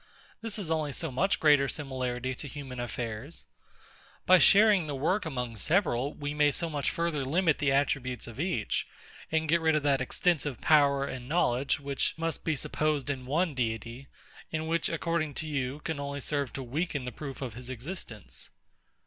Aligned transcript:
This 0.41 0.57
is 0.57 0.71
only 0.71 0.93
so 0.93 1.11
much 1.11 1.39
greater 1.39 1.67
similarity 1.67 2.33
to 2.33 2.47
human 2.47 2.79
affairs. 2.79 3.45
By 4.25 4.39
sharing 4.39 4.87
the 4.87 4.95
work 4.95 5.27
among 5.27 5.57
several, 5.57 6.15
we 6.15 6.33
may 6.33 6.49
so 6.49 6.71
much 6.71 6.89
further 6.89 7.23
limit 7.23 7.59
the 7.59 7.71
attributes 7.71 8.25
of 8.25 8.39
each, 8.39 8.87
and 9.31 9.47
get 9.47 9.61
rid 9.61 9.75
of 9.75 9.83
that 9.83 10.01
extensive 10.01 10.59
power 10.59 11.05
and 11.05 11.29
knowledge, 11.29 11.79
which 11.79 12.15
must 12.17 12.43
be 12.43 12.55
supposed 12.55 13.11
in 13.11 13.27
one 13.27 13.53
deity, 13.53 14.07
and 14.51 14.67
which, 14.67 14.89
according 14.89 15.35
to 15.35 15.47
you, 15.47 15.81
can 15.81 15.99
only 15.99 16.19
serve 16.19 16.51
to 16.53 16.63
weaken 16.63 17.05
the 17.05 17.11
proof 17.11 17.39
of 17.39 17.53
his 17.53 17.69
existence. 17.69 18.49